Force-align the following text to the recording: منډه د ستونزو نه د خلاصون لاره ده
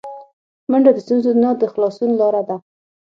منډه 0.69 0.91
د 0.93 0.97
ستونزو 1.05 1.31
نه 1.43 1.49
د 1.61 1.63
خلاصون 1.73 2.09
لاره 2.19 2.41
ده 2.49 2.57